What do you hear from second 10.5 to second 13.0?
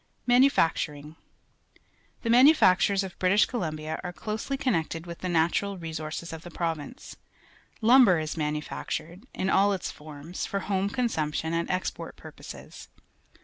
home consumption and export purpo.ses.